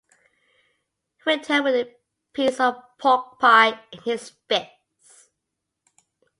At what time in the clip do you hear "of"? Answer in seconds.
2.59-2.73